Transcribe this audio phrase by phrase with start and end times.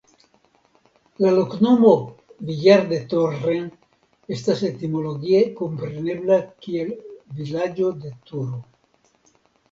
[1.23, 1.89] La loknomo
[2.47, 3.57] "Villar de Torre"
[4.35, 6.89] estas etimologie komprenebla kiel
[7.43, 8.59] "Vilaĝo de Turo".